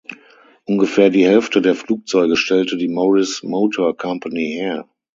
[0.65, 4.89] Ungefähr die Hälfte der Flugzeuge stellte die Morris Motor Company her.